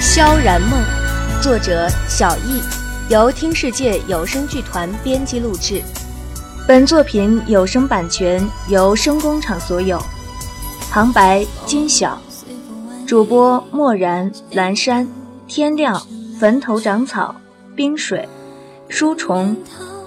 [0.00, 0.82] 萧然梦，
[1.40, 2.60] 作者小易，
[3.08, 5.82] 由听世界有声剧团编辑录制。
[6.66, 9.98] 本作品有声版权由声工厂所有。
[10.90, 12.20] 旁白：金晓，
[13.06, 15.08] 主播：漠然、蓝山、
[15.48, 15.98] 天亮、
[16.38, 17.34] 坟头长草、
[17.74, 18.28] 冰水、
[18.86, 19.56] 书虫、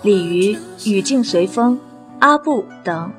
[0.04, 0.56] 鲤鱼、
[0.86, 1.82] 语境随风、
[2.20, 3.12] 阿布等。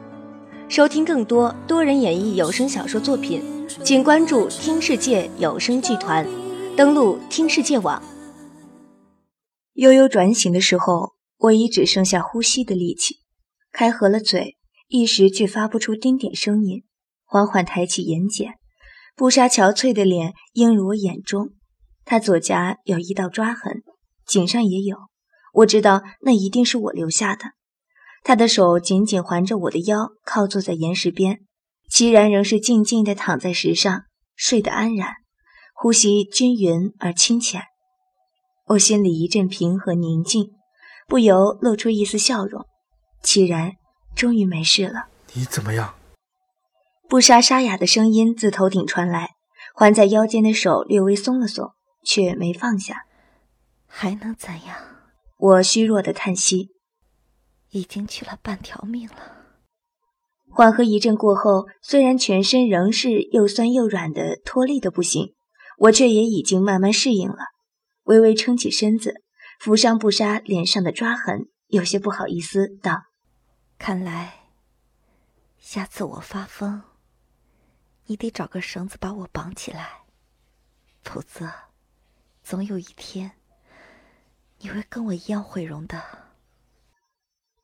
[0.68, 3.42] 收听更多多人演绎有声小说作品，
[3.84, 6.24] 请关注听世界有声剧团。
[6.76, 8.00] 登录听世界网。
[9.74, 13.16] 悠悠转醒的时候，我已只剩下呼吸的力气，
[13.72, 16.84] 开合了嘴，一时却发不出丁点声音。
[17.24, 18.52] 缓缓抬起眼睑，
[19.16, 21.50] 布莎憔悴的脸映入我眼中，
[22.04, 23.82] 她左颊有一道抓痕，
[24.26, 24.96] 颈上也有，
[25.54, 27.52] 我知道那一定是我留下的。
[28.24, 31.40] 他的手紧紧环着我的腰，靠坐在岩石边，
[31.88, 34.04] 齐然仍是静静地躺在石上，
[34.36, 35.14] 睡得安然。
[35.74, 37.62] 呼吸均匀而清浅，
[38.66, 40.52] 我心里一阵平和宁静，
[41.08, 42.64] 不由露出一丝笑容。
[43.20, 43.72] 齐然，
[44.14, 45.06] 终于没事了。
[45.32, 45.94] 你怎么样？
[47.08, 49.30] 布莎沙哑的声音自头顶传来，
[49.74, 51.72] 环在腰间的手略微松了松，
[52.02, 53.06] 却没放下。
[53.86, 54.76] 还能怎样？
[55.36, 56.70] 我虚弱的叹息。
[57.70, 59.38] 已经去了半条命了。
[60.50, 65.34] 缓和一阵过后，虽然全身仍是又酸又软的，脱力的不行。
[65.78, 67.38] 我却也已经慢慢适应了，
[68.04, 69.22] 微微撑起身子，
[69.58, 73.04] 扶上布莎脸上的抓痕，有些不好意思道
[73.78, 74.44] ：“看来，
[75.58, 76.82] 下次我发疯，
[78.04, 80.02] 你得找个绳子把我绑起来，
[81.02, 81.50] 否则，
[82.42, 83.32] 总有一天，
[84.58, 86.02] 你会跟我一样毁容的。”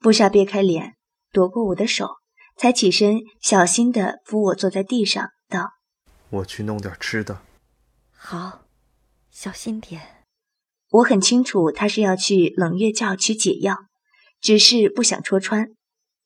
[0.01, 0.97] 布莎别开脸，
[1.33, 2.09] 夺过我的手，
[2.57, 5.71] 才起身，小心的扶我坐在地上，道
[6.31, 7.43] ：“我去弄点吃的。”
[8.17, 8.63] 好，
[9.31, 10.25] 小心点。
[10.91, 13.77] 我很清楚他是要去冷月教取解药，
[14.41, 15.69] 只是不想戳穿。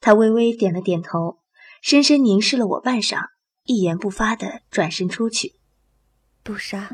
[0.01, 1.41] 他微微点了点头，
[1.81, 3.25] 深深凝视了我半晌，
[3.65, 5.55] 一言不发的转身出去。
[6.45, 6.91] 杜莎，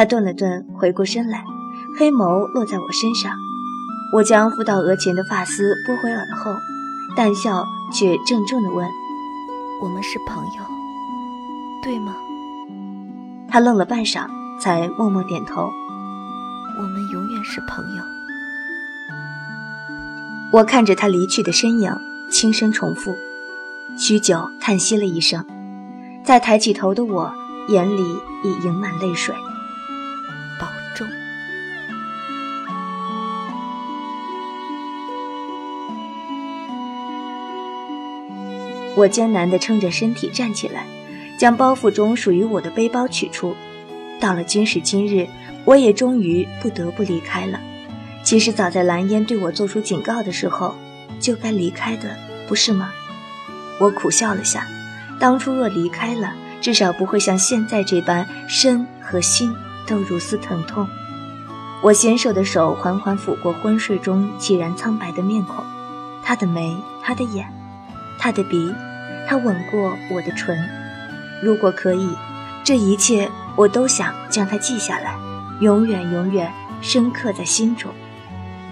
[0.00, 1.44] 他顿了顿，回过身来，
[1.98, 3.34] 黑眸落在我身上。
[4.14, 6.56] 我将附到额前的发丝拨回耳后，
[7.14, 8.88] 淡笑却郑重的问。
[9.82, 10.62] 我们是朋友，
[11.82, 12.16] 对吗？
[13.46, 14.26] 他愣了半晌，
[14.58, 15.68] 才默默点头。
[16.78, 18.02] 我们永远是朋友。
[20.54, 21.94] 我看着他离去的身影，
[22.32, 23.14] 轻声重复，
[23.98, 25.44] 许久，叹息了一声，
[26.24, 27.30] 再抬起头的我，
[27.68, 28.02] 眼里
[28.44, 29.34] 已盈满泪水。
[39.00, 40.84] 我艰难地撑着身体站起来，
[41.38, 43.56] 将包袱中属于我的背包取出。
[44.20, 45.26] 到了今时今日，
[45.64, 47.58] 我也终于不得不离开了。
[48.22, 50.74] 其实早在蓝烟对我做出警告的时候，
[51.18, 52.14] 就该离开的，
[52.46, 52.90] 不是吗？
[53.78, 54.66] 我苦笑了下，
[55.18, 59.50] 当初若离开了，至少不会像现在这般身和心
[59.86, 60.86] 都如斯疼痛。
[61.82, 65.64] 我纤瘦的手缓缓抚过昏睡中凄然苍白的面孔，
[66.22, 67.50] 他的眉，他的眼，
[68.18, 68.70] 他的鼻。
[69.28, 70.58] 他吻过我的唇，
[71.42, 72.08] 如果可以，
[72.64, 75.14] 这一切我都想将它记下来，
[75.60, 77.92] 永远永远深刻在心中。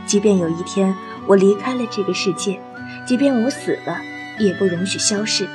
[0.06, 0.94] 即便有一天
[1.26, 2.60] 我离开了这个世界，
[3.06, 3.98] 即便我死了，
[4.38, 5.48] 也不容许消逝。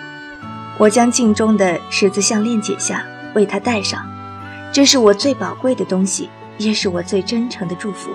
[0.77, 3.05] 我将镜中的十字项链解下，
[3.35, 4.07] 为他戴上，
[4.71, 8.09] 这是我最宝贵的东西，也是我最真诚的祝福。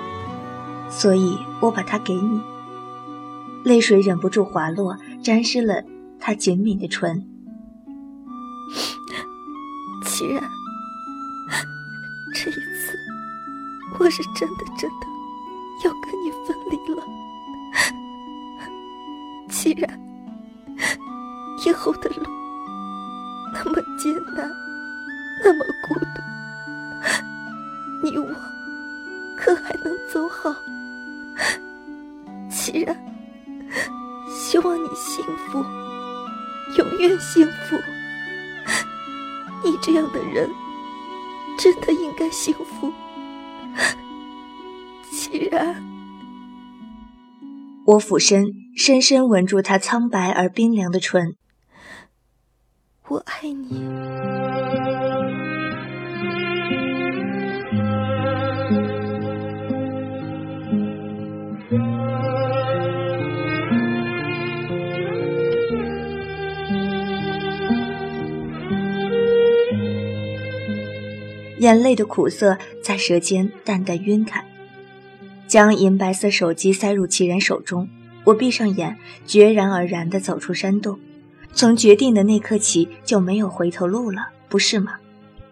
[0.90, 2.40] 所以我把它给你。
[3.64, 5.82] 泪水忍不住滑落，沾湿了。
[6.20, 7.26] 他紧抿的唇，
[10.04, 10.42] 既然，
[12.34, 12.98] 这一次
[13.98, 15.06] 我是真的真的
[15.84, 17.02] 要跟你分离了。
[19.48, 20.00] 既然，
[21.66, 22.22] 以后的路
[23.54, 24.50] 那么艰难，
[25.42, 26.20] 那么孤独，
[28.04, 28.26] 你我
[29.38, 30.54] 可还能走好？
[32.50, 32.94] 既然，
[34.28, 35.64] 希望你幸福。
[36.76, 37.76] 永远幸福。
[39.64, 40.50] 你这样的人，
[41.58, 42.92] 真的应该幸福。
[45.10, 45.82] 既然，
[47.86, 51.34] 我俯身，深深吻住他苍白而冰凉的唇。
[53.08, 54.47] 我爱你。
[71.58, 74.44] 眼泪的苦涩在舌尖淡淡晕开，
[75.46, 77.88] 将银白色手机塞入其人手中。
[78.24, 78.96] 我闭上眼，
[79.26, 80.98] 决然而然地走出山洞。
[81.54, 84.96] 从决定的那刻起，就没有回头路了，不是吗？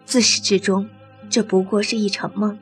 [0.05, 0.87] 自始至终，
[1.29, 2.57] 这不过是一场梦，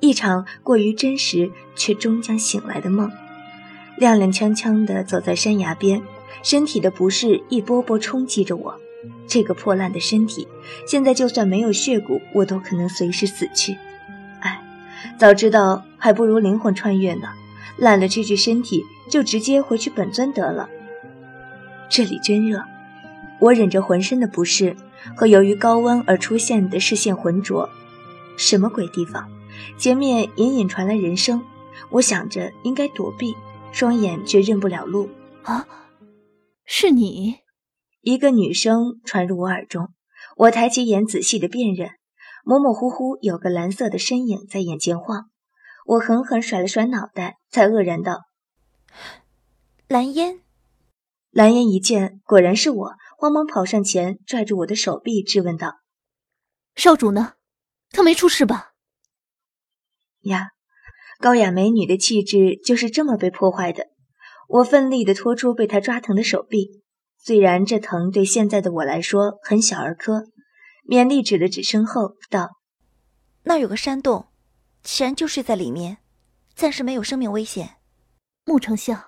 [0.00, 3.10] 一场过于真实却终将醒来的梦。
[3.98, 6.02] 踉踉跄跄地走在山崖边，
[6.42, 8.74] 身体的不适一波波冲击着我。
[9.32, 10.46] 这个破烂的身体，
[10.86, 13.78] 现在就算没有血骨，我都可能随时死去。
[14.40, 14.62] 哎，
[15.16, 17.28] 早知道还不如灵魂穿越呢。
[17.78, 20.68] 烂了这具身体，就直接回去本尊得了。
[21.88, 22.62] 这里真热，
[23.38, 24.76] 我忍着浑身的不适
[25.16, 27.70] 和由于高温而出现的视线浑浊。
[28.36, 29.26] 什么鬼地方？
[29.78, 31.42] 前面隐隐传来人声，
[31.88, 33.34] 我想着应该躲避，
[33.72, 35.08] 双眼却认不了路。
[35.44, 35.66] 啊，
[36.66, 37.41] 是你。
[38.02, 39.94] 一个女声传入我耳中，
[40.36, 41.90] 我抬起眼仔细的辨认，
[42.44, 45.30] 模模糊糊有个蓝色的身影在眼前晃。
[45.86, 48.22] 我狠狠甩了甩脑袋，才愕然道
[49.86, 50.40] ：“蓝烟。”
[51.30, 55.76] 蓝烟一见，果然是我，慌忙跑上前，拽住我的手臂，质问道
[56.74, 57.34] ：“少主呢？
[57.90, 58.72] 他没出事吧？”
[60.22, 60.48] 呀，
[61.20, 63.86] 高雅美女的气质就是这么被破坏的。
[64.48, 66.81] 我奋力地拖出被她抓疼的手臂。
[67.24, 70.24] 虽然这疼对现在的我来说很小儿科，
[70.84, 72.50] 勉力指了指身后，道
[73.44, 74.26] ：“那有个山洞，
[74.82, 75.98] 齐然就睡在里面，
[76.56, 77.76] 暂时没有生命危险。”
[78.44, 79.04] 穆丞相，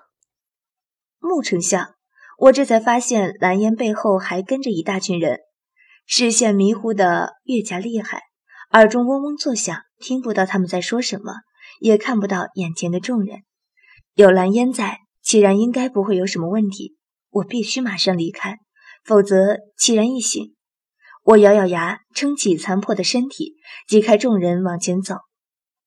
[1.19, 1.96] 穆丞相，
[2.38, 5.40] 我这才发现蓝烟背后还跟着一大群人，
[6.06, 8.22] 视线迷糊的越加厉害，
[8.70, 11.32] 耳中嗡嗡作响，听不到他们在说什么，
[11.81, 13.40] 也看不到眼前的众人。
[14.14, 16.96] 有蓝烟在，齐然应该不会有什么问题。
[17.34, 18.58] 我必须马上离开，
[19.04, 20.54] 否则齐然一醒。
[21.25, 23.54] 我咬咬牙，撑起残破的身体，
[23.88, 25.16] 挤开众人往前走。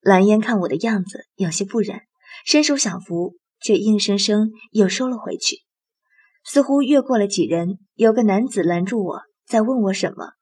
[0.02, 2.02] 蓝烟看我的样子，有些不忍，
[2.46, 5.60] 伸手想扶，却硬生生又收了回去。
[6.44, 10.34] 似乎越过了几人，有个男子拦住我，在问我什么，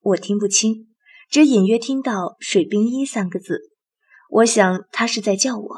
[0.00, 0.94] 我听不清，
[1.28, 3.60] 只隐约听到“水冰衣”三个字。
[4.30, 5.76] 我想他是在叫我，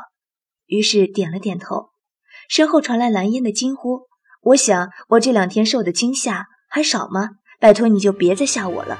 [0.66, 1.90] 于是点了点头。
[2.48, 4.06] 身后传来蓝烟的惊呼。
[4.46, 7.30] 我想，我这两天受的惊吓还少吗？
[7.58, 8.96] 拜托你就别再吓我了。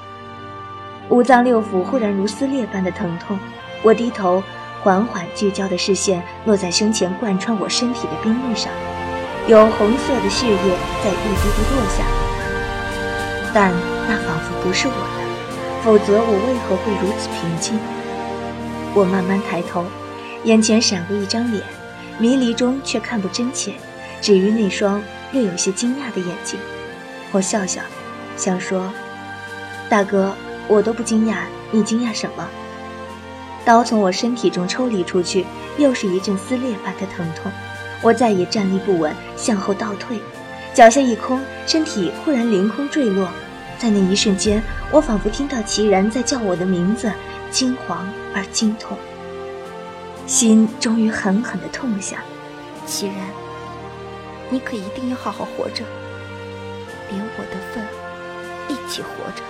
[1.08, 3.38] 五脏六腑忽然如撕裂般的疼痛，
[3.84, 4.43] 我低头，
[4.82, 8.72] 缓缓聚焦的视线落在胸前贯穿我身体的冰刃上，
[9.46, 12.04] 有红色的血液在一滴滴落下，
[13.54, 13.72] 但
[14.08, 17.78] 那仿佛不是我的，否则我为何会如此平静？
[18.94, 19.84] 我慢慢抬头，
[20.43, 21.62] 眼前闪过一张脸，
[22.19, 23.75] 迷离中却看不真切，
[24.20, 25.00] 至于那双。
[25.36, 26.58] 略有些惊讶的眼睛，
[27.30, 27.82] 我笑笑，
[28.36, 28.90] 想说
[29.90, 30.34] ：“大哥，
[30.66, 31.40] 我都不惊讶，
[31.70, 32.48] 你惊讶什么？”
[33.62, 35.44] 刀从我身体中抽离出去，
[35.76, 37.52] 又是一阵撕裂般的疼痛，
[38.00, 40.18] 我再也站立不稳，向后倒退，
[40.72, 43.28] 脚下一空，身体忽然凌空坠落。
[43.78, 47.12] 在那一瞬间，我仿佛听到齐然在叫我的名字，
[47.50, 47.98] 惊惶
[48.34, 48.96] 而惊痛，
[50.26, 52.19] 心终于狠狠地痛下。
[52.86, 53.45] 齐然。
[54.50, 55.84] 你可一定要好好活着，
[57.10, 57.84] 连我的份
[58.69, 59.43] 一起活着。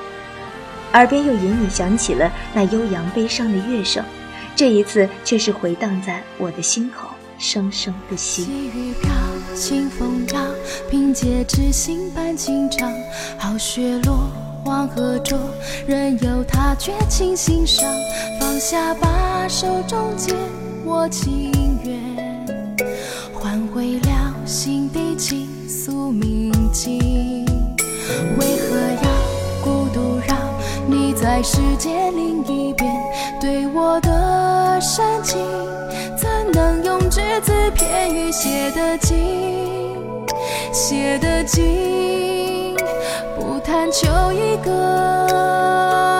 [0.93, 4.03] 耳边又隐隐响起了那悠扬悲伤的乐声，
[4.55, 8.45] 这一次却是回荡在我的心口，生生不息。
[8.45, 9.11] 细雨飘，
[9.55, 10.41] 清风摇，
[10.89, 12.91] 凭借知心伴情长。
[13.37, 14.31] 好雪落，
[14.65, 15.39] 黄河浊，
[15.87, 17.85] 任由它绝情心伤。
[18.41, 20.35] 放下吧，手中剑，
[20.87, 21.66] 握情缘，换回了。
[24.59, 27.45] 心底倾诉铭记，
[28.39, 29.11] 为何要
[29.63, 30.35] 孤独让
[30.89, 32.91] 你在世界另一边？
[33.39, 35.39] 对我的深情，
[36.17, 39.15] 怎能用只字片语写得尽？
[40.73, 42.75] 写得尽，
[43.39, 46.16] 不贪求一个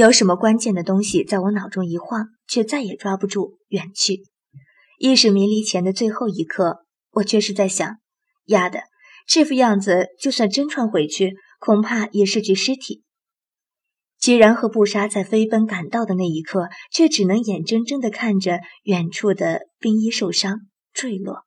[0.00, 4.22] 有什么关键的东西在我脑中一晃，却再也抓不住，远去。
[4.98, 7.96] 意识迷离前的最后一刻，我却是在想：
[8.46, 8.82] 丫的，
[9.26, 13.02] 这副样子，就算真穿回去，恐怕也是具尸体。
[14.18, 20.60] 既然和布莎在飞奔赶到的那一刻，却只能眼睁睁地看着远处的冰衣受伤
[20.92, 21.44] 坠落。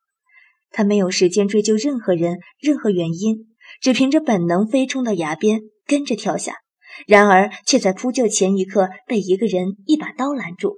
[0.70, 6.63] 他没有时间追究任何人、任何原因，只凭着本能飞冲到崖边，跟着跳下。
[7.06, 10.76] 然而，却在扑救前一刻被一个人一把刀拦住。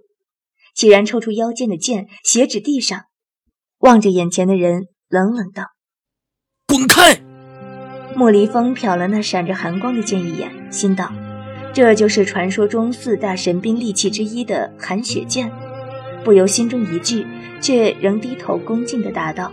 [0.75, 3.05] 齐然抽出腰间的剑，斜指地上，
[3.79, 5.65] 望着眼前的人，冷冷道
[6.69, 7.21] ：“滚开！”
[8.15, 11.13] 莫离风瞟了那闪着寒光的剑一眼，心道
[11.73, 15.51] ：“这就是传说中四大神兵利器之一的寒雪剑。”
[16.25, 17.27] 不由心中一惧，
[17.61, 19.53] 却仍低头恭敬地答道：“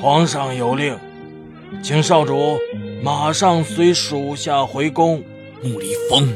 [0.00, 0.96] 皇上有令，
[1.82, 2.58] 请少主
[3.02, 5.22] 马上随属下回宫。”
[5.62, 6.26] 穆离风，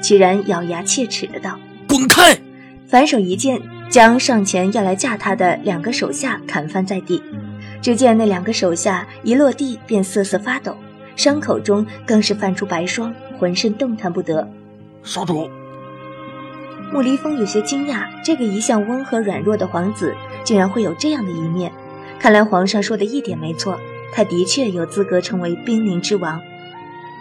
[0.00, 1.56] 齐然咬牙切齿的道
[1.88, 2.36] ：“滚开！”
[2.88, 7.22] 反手一剑，将上前要来架他的两个手下砍翻在地。
[7.80, 10.76] 只见那两个手下一落地便瑟瑟发抖，
[11.14, 14.48] 伤口中更是泛出白霜，浑身动弹不得。
[15.04, 15.48] 少主，
[16.92, 21.70] 穆离风有些惊讶，这个一向温和软弱的皇子，竟然会有这样的一面。
[22.18, 23.78] 看来皇上说的一点没错，
[24.12, 26.42] 他的确有资格成为兵临之王。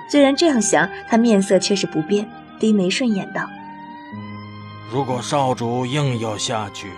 [0.10, 2.28] 虽然这样想，他面色却是不变，
[2.60, 3.50] 低眉顺眼道。
[4.92, 6.90] 如果少主硬要下去，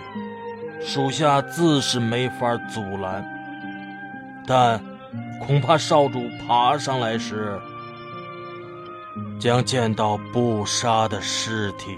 [0.80, 3.24] 属下自是没法阻拦，
[4.46, 4.80] 但
[5.44, 7.58] 恐怕少主爬上来时，
[9.38, 11.96] 将见到布莎的尸体。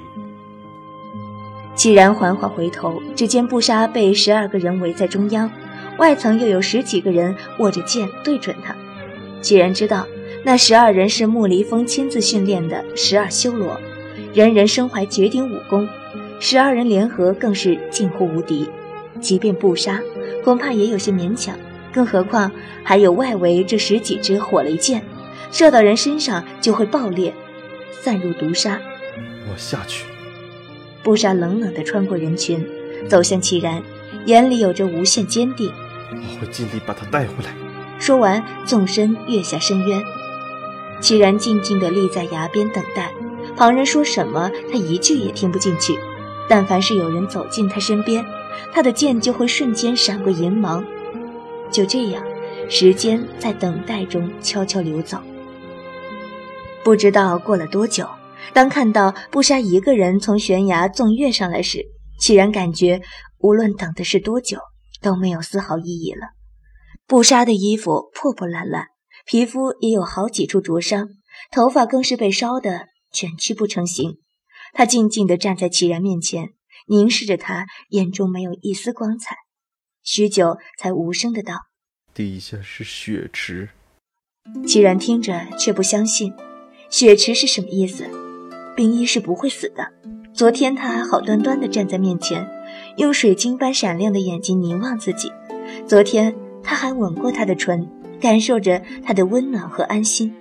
[1.75, 5.50] 既然缓缓回头，只见布莎被十二个人围在中央，
[5.99, 8.75] 外层又有十几个人握着剑对准他。
[9.40, 10.07] 既然知道
[10.45, 13.81] 那十二人是穆离风亲自训练的十二修罗。
[14.35, 15.89] 人人身怀绝顶武功，
[16.41, 18.69] 十二人联合更是近乎无敌。
[19.21, 20.01] 即便不杀，
[20.43, 21.55] 恐怕也有些勉强。
[21.93, 22.51] 更何况
[22.83, 25.03] 还有外围这十几支火雷箭，
[25.53, 27.33] 射到人身上就会爆裂，
[28.01, 28.81] 散入毒沙。
[29.51, 30.07] 我下去。
[31.03, 32.67] 布莎冷冷地穿过人群，
[33.09, 33.83] 走向齐然，
[34.25, 35.71] 眼里有着无限坚定。
[36.11, 37.55] 我会尽力把他带回来。
[37.99, 40.03] 说完，纵身跃下深渊。
[41.02, 43.12] 齐然静静地立在崖边等待。
[43.54, 45.99] 旁人说什么，他一句也听不进去。
[46.49, 48.25] 但凡是有人走进他身边，
[48.73, 50.85] 他的剑就会瞬间闪过银芒。
[51.71, 52.23] 就这样，
[52.68, 55.18] 时间在等待中悄悄流走。
[56.85, 58.09] 不知道过了多久，
[58.52, 61.85] 当看到布莎一个人从悬崖纵跃上来时，
[62.18, 63.00] 齐然感觉
[63.38, 64.59] 无论等的是多久，
[65.00, 66.28] 都没有丝毫意义了。
[67.06, 68.87] 布莎的衣服破破烂烂，
[69.26, 71.09] 皮肤也有好几处灼伤，
[71.50, 72.88] 头发更是被烧得。
[73.12, 74.21] 卷曲不成形，
[74.73, 76.55] 他静静地站在齐然面前，
[76.87, 79.37] 凝视着他，眼中没有一丝光彩。
[80.02, 81.57] 许久，才无声的道
[82.14, 83.69] ：“底下是血池。”
[84.67, 86.33] 齐然听着，却不相信。
[86.88, 88.09] 血池是什么意思？
[88.75, 89.93] 冰衣是不会死的。
[90.33, 92.49] 昨天他还好端端的站在面前，
[92.97, 95.31] 用水晶般闪亮的眼睛凝望自己。
[95.87, 97.87] 昨天他还吻过他的唇，
[98.23, 100.35] 感受着他的温暖和安心。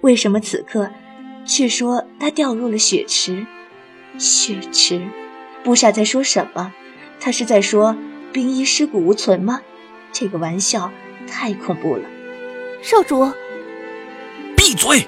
[0.00, 0.88] 为什么此刻？
[1.44, 3.46] 却说他掉入了血池，
[4.18, 5.02] 血池，
[5.64, 6.72] 布莎在说什么？
[7.18, 7.96] 他是在说
[8.32, 9.62] 冰衣尸骨无存吗？
[10.12, 10.92] 这个玩笑
[11.26, 12.02] 太恐怖了。
[12.82, 13.32] 少主，
[14.56, 15.04] 闭嘴！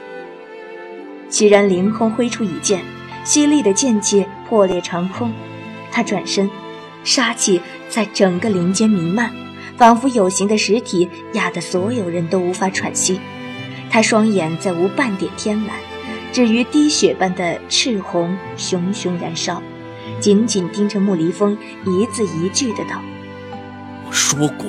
[1.29, 2.83] 齐然凌空挥出一剑，
[3.23, 5.33] 犀利的剑气破裂长空。
[5.93, 6.50] 他转身，
[7.05, 9.33] 杀气在整个林间弥漫，
[9.81, 13.19] 仿佛有形的实体压得所有人都无法喘息。
[13.89, 15.75] 他双眼再无半点天蓝。
[16.35, 19.63] 至于滴血般的赤红，熊熊燃烧，
[20.21, 21.57] 紧紧盯着木离风，
[21.87, 23.01] 一字一句的道
[24.07, 24.67] ：“我说过，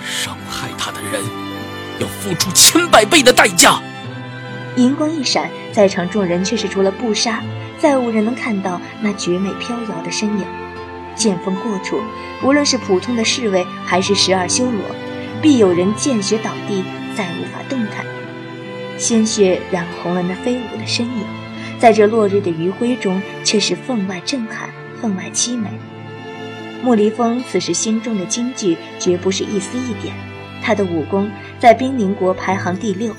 [0.00, 1.20] 伤害他的人
[1.98, 3.82] 要付出千百倍的代价。”
[4.78, 7.42] 银光一闪，在场众人却是除了布杀，
[7.80, 10.44] 再无人能看到那绝美飘摇的身影。
[11.16, 11.98] 剑锋过处，
[12.44, 14.80] 无论是普通的侍卫，还是十二修罗，
[15.42, 16.84] 必有人见血倒地，
[17.16, 18.04] 再无法动弹。
[18.98, 21.24] 鲜血染红了那飞舞的身影，
[21.78, 24.70] 在这落日的余晖中，却是分外震撼，
[25.00, 25.68] 分外凄美。
[26.82, 30.14] 穆离风此时心中的惊惧，绝不是一丝一点。
[30.62, 33.12] 他的武功在冰灵国排行第六，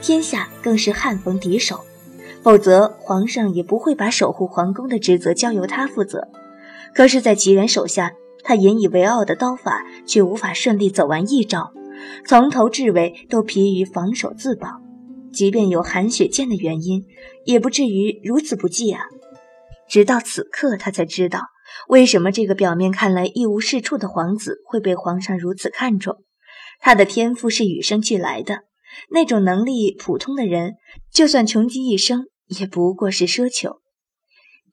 [0.00, 1.80] 天下更是汉逢敌手。
[2.42, 6.26] 否则皇上也不会把守护皇宫的职责交由他负责。
[6.94, 8.12] 可是，在吉然手下，
[8.44, 11.72] 他引以为傲的刀法却无法顺利走完一招，
[12.26, 14.68] 从头至尾都疲于防守自保。
[15.32, 17.06] 即便有寒雪剑的原因，
[17.46, 19.00] 也不至于如此不济啊！
[19.88, 21.40] 直到此刻，他才知道
[21.88, 26.18] 为什么这个表面看来一无是处的皇子会被皇上如此看重。
[26.80, 28.64] 他的天赋是与生俱来的，
[29.10, 30.74] 那种能力，普通的人
[31.10, 33.78] 就算穷极一生也不过是奢求。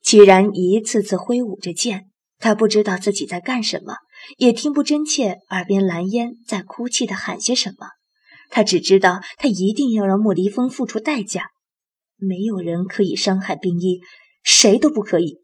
[0.02, 2.09] 齐然一次次挥舞着剑，
[2.40, 3.94] 他不知道自己在干什么，
[4.38, 7.86] 也听不真切耳边蓝烟在哭泣的喊些什么。
[8.48, 11.50] 他只知道，他一定要让莫离风付出代价。
[12.16, 14.00] 没有人可以伤害冰衣，
[14.42, 15.38] 谁都不可以。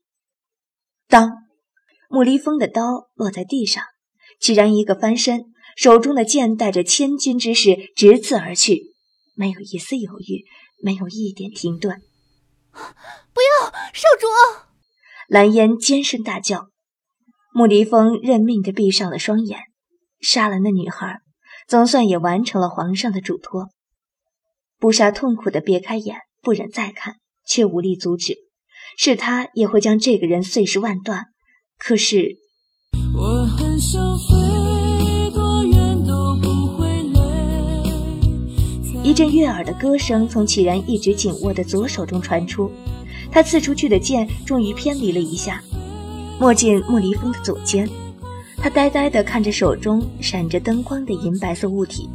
[1.06, 1.32] 当
[2.08, 3.84] 莫离风的刀落在地上，
[4.40, 5.44] 齐然一个翻身，
[5.76, 8.94] 手中的剑带着千钧之势直刺而去，
[9.34, 10.44] 没有一丝犹豫，
[10.82, 12.00] 没有一点停顿。
[12.72, 14.26] 不要，少主！
[15.28, 16.70] 蓝烟尖声大叫。
[17.56, 19.58] 莫离风认命地闭上了双眼，
[20.20, 21.20] 杀了那女孩。
[21.66, 23.70] 总算也完成了皇上的嘱托。
[24.78, 27.14] 布莎痛苦地别开眼，不忍再看，
[27.46, 28.34] 却无力阻止。
[28.98, 31.28] 是他也会将这个人碎尸万段。
[31.78, 32.36] 可是，
[39.02, 42.70] 一阵悦耳的歌声从启然一直紧握的左手中传出。
[43.32, 45.62] 他刺出去的剑终于偏离了一下，
[46.38, 47.88] 没进莫离风的左肩。
[48.57, 52.09] 他呆呆地看着手中闪着灯光的银白色物体。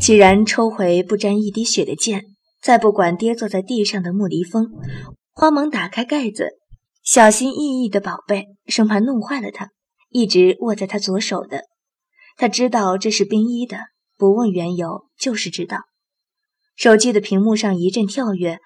[0.00, 2.24] 既然抽回不沾一滴血的剑，
[2.62, 4.68] 再不管跌坐在地上的莫离风，
[5.32, 6.58] 慌忙打开盖子，
[7.04, 9.68] 小心翼翼的宝贝，生怕弄坏了他，
[10.10, 11.69] 一直握在他左手的。
[12.40, 13.76] 他知道这是冰衣的。
[14.16, 15.80] 不问缘由，就是知道。
[16.74, 18.60] 手机的屏幕上一阵跳跃，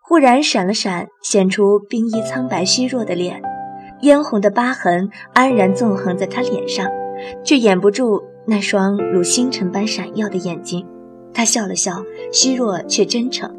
[0.00, 3.42] 忽然闪了闪，显出冰衣苍白虚弱的脸，
[4.02, 6.88] 嫣红的疤痕安然纵横在他脸上，
[7.44, 10.86] 却掩不住那双如星辰般闪耀的眼睛。
[11.34, 13.52] 他笑了笑，虚弱却真诚：“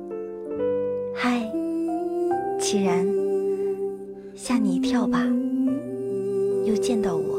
[1.14, 1.52] 嗨，
[2.58, 3.06] 齐然，
[4.34, 5.22] 吓你一跳吧？
[6.64, 7.38] 又见到我，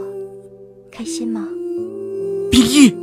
[0.91, 1.49] 开心吗？”
[2.53, 2.95] 冰衣。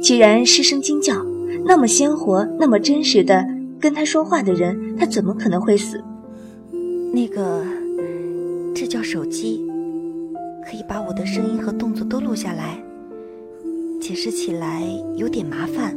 [0.00, 1.26] 齐然失声惊叫，
[1.64, 3.44] 那么鲜活、那么真实的
[3.80, 6.00] 跟他说话的人，他怎么可能会死？
[7.12, 7.64] 那个，
[8.72, 9.66] 这叫手机，
[10.64, 12.80] 可以把我的声音和动作都录下来。
[14.00, 14.80] 解释起来
[15.16, 15.92] 有点麻烦，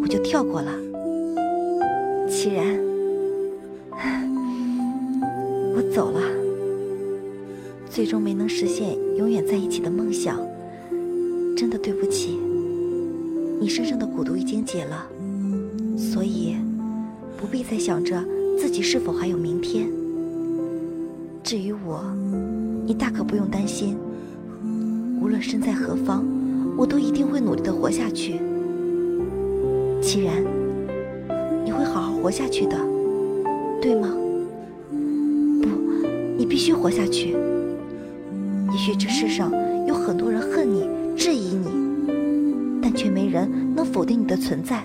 [0.00, 0.72] 我就跳过了。
[2.26, 2.64] 齐然，
[5.76, 6.22] 我走了，
[7.90, 10.40] 最终没能实现永远在一起的梦想，
[11.60, 12.38] 真的对不起。
[13.60, 15.06] 你身上的蛊毒已经解了，
[15.94, 16.56] 所以
[17.36, 18.18] 不必再想着
[18.58, 19.86] 自己是否还有明天。
[21.44, 22.02] 至于我，
[22.86, 23.94] 你大可不用担心。
[25.20, 26.24] 无论身在何方，
[26.78, 28.40] 我都一定会努力的活下去。
[30.00, 30.42] 既然，
[31.62, 32.78] 你会好好活下去的，
[33.82, 34.08] 对吗？
[35.60, 35.68] 不，
[36.38, 37.36] 你必须活下去。
[38.72, 39.52] 也许这世上
[39.86, 41.66] 有很多人恨你，质疑你。
[42.82, 44.82] 但却没人能否定你的存在。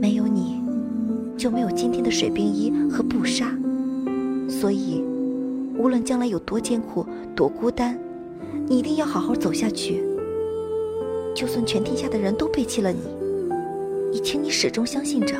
[0.00, 0.60] 没有你，
[1.36, 3.46] 就没有今天的水冰衣和布纱。
[4.48, 5.02] 所以，
[5.78, 7.98] 无论将来有多艰苦、多孤单，
[8.68, 10.02] 你一定要好好走下去。
[11.34, 13.00] 就算全天下的人都背弃了你，
[14.12, 15.34] 也请你始终相信着，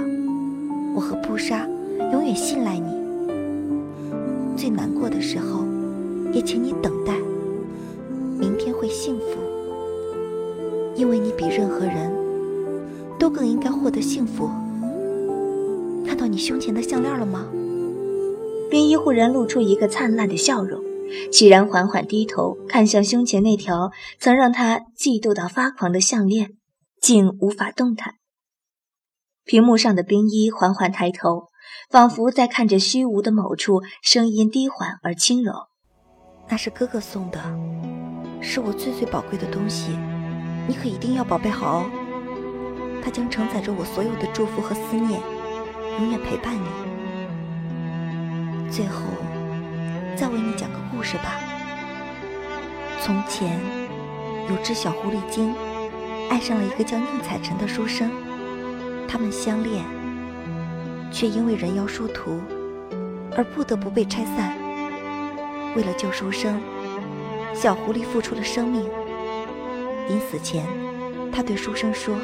[0.95, 1.67] 我和布莎
[2.13, 2.89] 永远信赖你。
[4.57, 5.66] 最难过的时候，
[6.33, 7.19] 也请你等待，
[8.39, 9.39] 明天会幸福。
[10.95, 12.11] 因为你比任何人
[13.19, 14.49] 都更应该获得幸福。
[16.07, 17.47] 看到你胸前的项链了吗？
[18.71, 20.83] 冰衣忽然露出一个灿烂的笑容，
[21.31, 26.55] 齐然缓缓低头看向胸前那条曾让他嫉妒到发狂的项链，
[27.01, 28.15] 竟无法动弹。
[29.45, 31.49] 屏幕上的冰衣缓缓抬头，
[31.91, 35.53] 仿佛在看着虚无的某处，声音低缓而轻柔
[36.49, 37.41] ：“那是哥哥送的，
[38.41, 39.99] 是我最最宝贵的东西。”
[40.69, 41.87] 你可一定要宝贝好哦，
[43.01, 45.21] 它将承载着我所有的祝福和思念，
[46.01, 46.67] 永远陪伴你。
[48.69, 49.03] 最后，
[50.17, 51.39] 再为你讲个故事吧。
[53.01, 53.61] 从前，
[54.51, 55.55] 有只小狐狸精，
[56.29, 58.11] 爱上了一个叫宁采臣的书生，
[59.07, 59.85] 他们相恋，
[61.13, 62.41] 却因为人妖殊途，
[63.37, 64.66] 而不得不被拆散。
[65.77, 66.59] 为了救书生，
[67.53, 68.89] 小狐狸付出了生命。
[70.09, 70.65] 临死前，
[71.31, 72.17] 他对书生说：“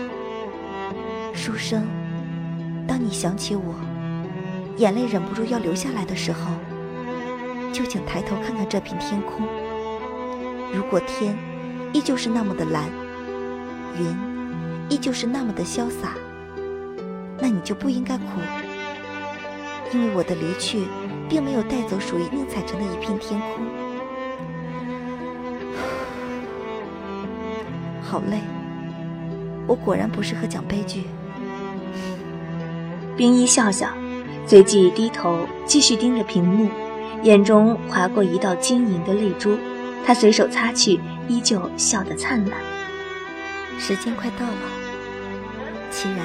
[1.34, 1.86] 书生，
[2.88, 3.74] 当你想起我，
[4.78, 6.52] 眼泪忍不住要流下来的时候，
[7.74, 9.46] 就请抬头看看这片天空。
[10.72, 11.36] 如果天
[11.92, 12.88] 依旧是那么的蓝，
[13.98, 14.16] 云
[14.88, 16.14] 依旧是那么的潇洒，
[17.38, 18.24] 那你就不应该哭，
[19.92, 20.86] 因为我的离去。”
[21.32, 23.64] 并没有带走属于宁采臣的一片天空。
[28.02, 28.36] 好累，
[29.66, 31.04] 我果然不适合讲悲剧。
[33.16, 33.88] 冰衣笑笑，
[34.46, 36.68] 随即低头继续盯着屏幕，
[37.22, 39.56] 眼中划过一道晶莹的泪珠，
[40.04, 42.60] 他随手擦去，依旧笑得灿烂。
[43.78, 44.52] 时间快到了，
[45.90, 46.18] 齐然，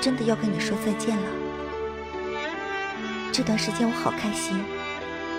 [0.00, 1.39] 真的要跟你说再见了。
[3.32, 4.58] 这段时间我好开心，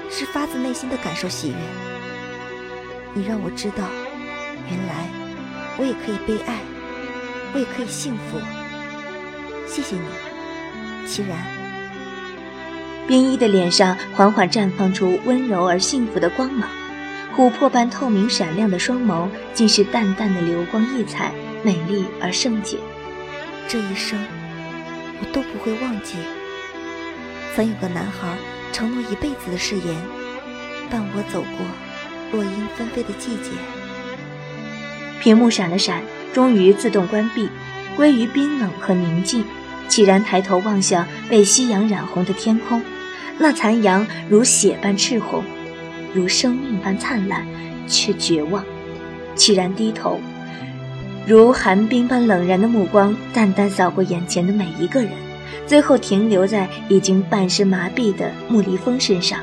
[0.10, 1.56] 是发自内心的感受喜悦。
[3.14, 3.84] 你让我知道，
[4.70, 5.10] 原来
[5.78, 6.60] 我也可以被爱，
[7.54, 8.40] 我也可以幸福。
[9.68, 11.38] 谢谢你，齐然。
[13.08, 16.70] 冰衣的脸上缓缓绽放出温柔而幸福的光芒，
[17.36, 22.78] 琥珀般透明闪亮的双眸竟是淡淡的流光溢彩，美丽而圣洁。
[23.68, 24.18] 这一生，
[25.20, 26.16] 我都不会忘记。
[27.56, 28.36] 曾有个男孩
[28.72, 29.96] 承诺一辈子的誓言，
[30.90, 31.66] 伴我走过
[32.32, 33.52] 落英纷飞的季节。
[35.22, 36.02] 屏幕闪了闪，
[36.34, 37.50] 终于自动关闭，
[37.96, 39.44] 归于冰冷和宁静。
[39.90, 42.82] 启然抬头望向被夕阳染红的天空，
[43.38, 45.44] 那残阳如血般赤红，
[46.14, 47.46] 如生命般灿烂，
[47.88, 48.64] 却绝望。
[49.36, 50.22] 启然低头，
[51.28, 55.12] 如寒冰般冷然的目光淡淡扫过眼前的每一个人。
[55.68, 59.42] 最后停留在已经半身麻痹的穆离风身上，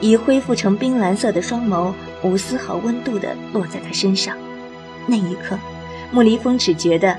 [0.00, 4.36] 已恢复成冰蓝色的双眸无丝毫温度地落在他身上。
[5.06, 5.58] 那一刻，
[6.12, 7.18] 穆离风只觉得，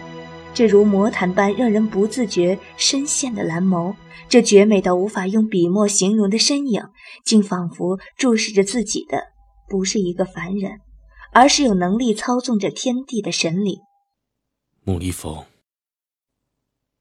[0.53, 3.95] 这如魔毯般让人不自觉深陷的蓝眸，
[4.27, 6.83] 这绝美到无法用笔墨形容的身影，
[7.25, 9.17] 竟仿佛注视着自己的，
[9.67, 10.79] 不是一个凡人，
[11.33, 13.79] 而是有能力操纵着天地的神灵。
[14.83, 15.43] 穆离风。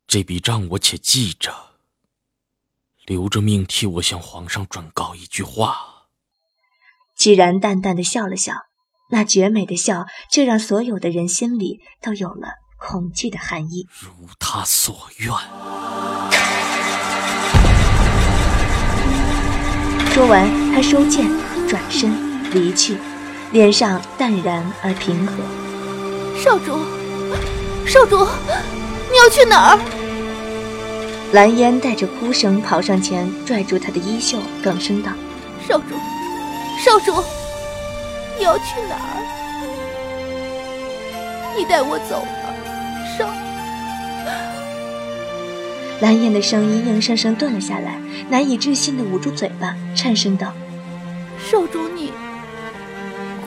[0.08, 1.54] 这笔账我且记着，
[3.04, 6.06] 留着命替我向皇上转告一句话。
[7.14, 8.54] 既然淡淡的笑了笑，
[9.10, 13.86] 那绝美的笑却让所有的人心里都有了恐惧的寒意。
[14.00, 15.30] 如他所愿。
[20.14, 21.28] 说完，他收剑，
[21.68, 22.10] 转身
[22.50, 22.96] 离去，
[23.52, 25.34] 脸上淡然而平和。
[26.42, 26.78] 少主，
[27.86, 28.26] 少主，
[29.10, 29.97] 你要去哪儿？
[31.30, 35.12] 蓝烟带着哭声跑上前，拽住他的衣袖，哽声道
[35.68, 35.94] ：“少主，
[36.82, 37.22] 少主，
[38.38, 39.20] 你要去哪儿？
[41.54, 42.28] 你带我走吧，
[43.18, 43.28] 少。”
[46.00, 50.54] 蓝烟的声音硬生生顿了下来，难以置信的捂住嘴巴，颤声道
[51.50, 52.10] ：“少主，你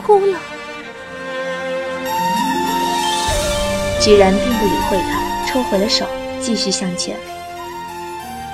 [0.06, 0.38] 哭了。”
[4.00, 6.06] 居然并不理会他，抽回了手，
[6.40, 7.16] 继续向前。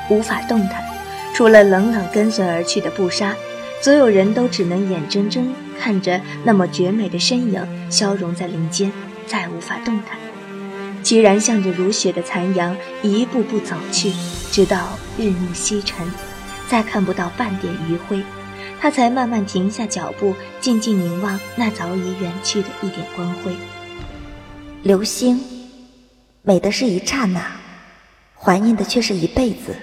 [0.09, 0.83] 无法动弹，
[1.35, 3.35] 除了冷冷跟随而去的布莎，
[3.81, 8.90] 所有人都只能眼睁睁看着那么绝美的身影消融在林间，
[9.27, 10.18] 再无法动弹。
[11.03, 14.12] 齐然向着如雪的残阳一步步走去，
[14.51, 16.07] 直到日暮西沉，
[16.68, 18.23] 再看不到半点余晖，
[18.81, 23.55] 他才慢慢停下脚步，静静凝望那早已远去的一点光辉。
[24.83, 25.40] 流星，
[26.42, 27.40] 美的是一刹那，
[28.35, 29.77] 怀念的却是一辈子。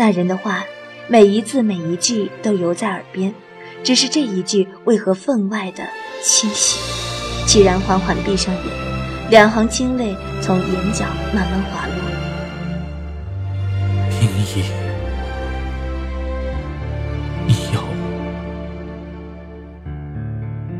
[0.00, 0.64] 那人的话，
[1.08, 3.34] 每一字每一句都犹在耳边，
[3.84, 5.86] 只是这一句为何分外的
[6.22, 6.80] 清晰？
[7.46, 8.64] 齐然缓缓闭上眼，
[9.28, 11.94] 两行清泪从眼角慢慢滑落。
[14.18, 14.64] 冰衣，
[17.46, 17.82] 你要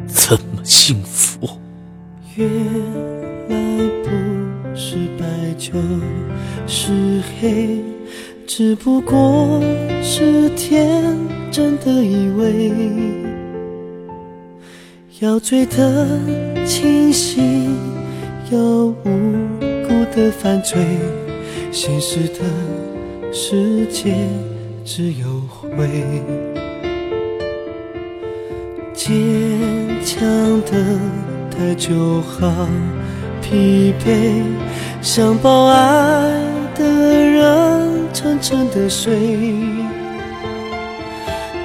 [0.06, 1.46] 怎么幸福？
[2.36, 2.48] 原
[3.50, 3.54] 来
[4.02, 4.08] 不
[4.74, 5.26] 是白
[5.58, 5.72] 就
[6.66, 7.84] 是黑。
[8.52, 9.62] 只不过
[10.02, 11.16] 是天
[11.52, 12.72] 真的以为，
[15.20, 16.08] 要醉得
[16.66, 17.78] 清醒，
[18.50, 18.94] 又无
[19.86, 20.84] 辜的犯罪，
[21.70, 22.40] 现实的
[23.32, 24.16] 世界
[24.84, 25.88] 只有灰。
[28.92, 29.16] 坚
[30.04, 30.28] 强
[30.62, 30.98] 的
[31.56, 32.66] 太久，好
[33.40, 34.42] 疲惫。
[35.00, 36.28] 想抱爱
[36.74, 37.59] 的人
[38.22, 39.18] 沉沉的睡，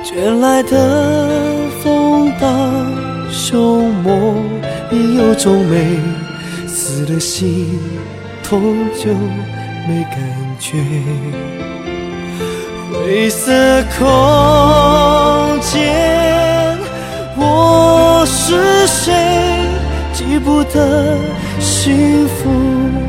[0.06, 2.48] 卷来的风到
[3.30, 4.38] 胸眸
[4.89, 6.00] 已有种美，
[6.65, 7.78] 死了心
[8.41, 9.13] 痛就
[9.86, 10.18] 没感
[10.58, 10.78] 觉。
[12.89, 13.52] 灰色
[14.00, 16.78] 空间，
[17.36, 19.12] 我是谁？
[20.13, 21.18] 记不得
[21.60, 22.50] 幸福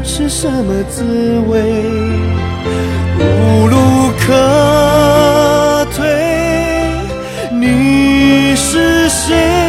[0.02, 1.04] 是什么滋
[1.48, 1.62] 味，
[4.26, 6.04] 可退
[7.52, 9.65] 你是谁？